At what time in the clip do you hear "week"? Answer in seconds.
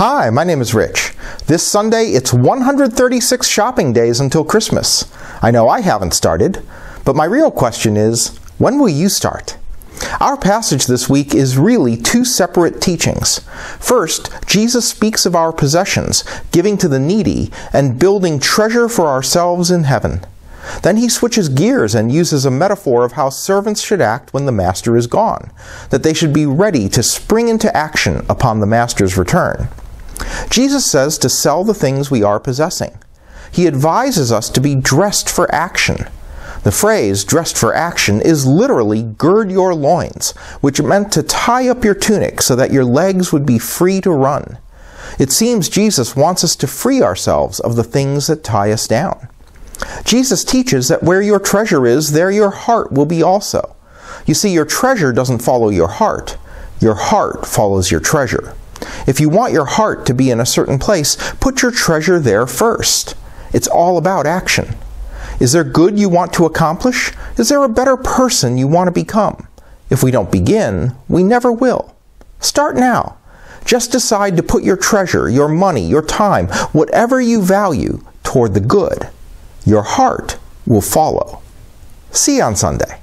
11.08-11.34